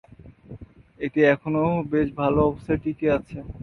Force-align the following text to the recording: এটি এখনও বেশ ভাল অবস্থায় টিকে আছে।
এটি 0.99 1.19
এখনও 1.33 1.63
বেশ 1.91 2.07
ভাল 2.17 2.33
অবস্থায় 2.43 2.79
টিকে 2.83 3.07
আছে। 3.17 3.37